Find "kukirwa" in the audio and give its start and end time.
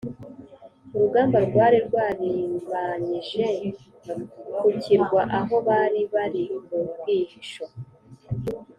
4.61-5.21